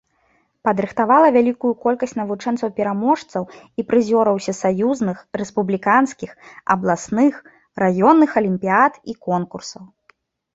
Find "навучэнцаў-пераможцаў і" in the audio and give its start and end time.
2.19-3.85